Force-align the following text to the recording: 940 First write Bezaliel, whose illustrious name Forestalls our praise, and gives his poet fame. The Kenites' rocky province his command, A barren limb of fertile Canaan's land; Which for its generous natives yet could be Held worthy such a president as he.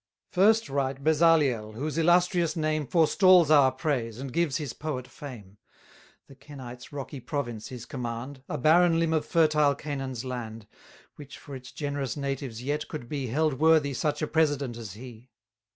940 0.31 0.33
First 0.57 0.67
write 0.71 1.03
Bezaliel, 1.03 1.73
whose 1.73 1.95
illustrious 1.99 2.55
name 2.55 2.87
Forestalls 2.87 3.51
our 3.51 3.71
praise, 3.71 4.17
and 4.19 4.33
gives 4.33 4.57
his 4.57 4.73
poet 4.73 5.07
fame. 5.07 5.57
The 6.25 6.33
Kenites' 6.33 6.91
rocky 6.91 7.19
province 7.19 7.67
his 7.67 7.85
command, 7.85 8.41
A 8.49 8.57
barren 8.57 8.97
limb 8.97 9.13
of 9.13 9.27
fertile 9.27 9.75
Canaan's 9.75 10.25
land; 10.25 10.65
Which 11.17 11.37
for 11.37 11.55
its 11.55 11.71
generous 11.71 12.17
natives 12.17 12.63
yet 12.63 12.87
could 12.87 13.09
be 13.09 13.27
Held 13.27 13.59
worthy 13.59 13.93
such 13.93 14.23
a 14.23 14.27
president 14.27 14.75
as 14.75 14.93
he. 14.93 15.29